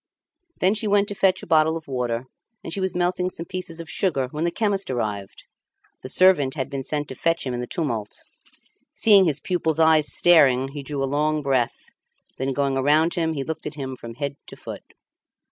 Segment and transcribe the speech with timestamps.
[0.59, 2.25] Then she went to fetch a bottle of water,
[2.63, 5.43] and she was melting some pieces of sugar when the chemist arrived.
[6.01, 8.23] The servant had been to fetch him in the tumult.
[8.95, 11.91] Seeing his pupil's eyes staring he drew a long breath;
[12.39, 14.81] then going around him he looked at him from head to foot.